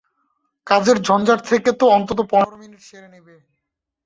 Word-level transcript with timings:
কাজের 0.67 0.97
ঝঞ্ঝাট 1.07 1.39
থাকে 1.49 1.71
তো 1.79 1.85
অন্তত 1.97 2.19
পনর 2.31 2.53
মিনিটে 2.61 2.85
সেরে 2.87 3.07
নিবি। 3.07 3.35